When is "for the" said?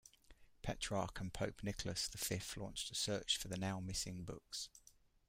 3.37-3.55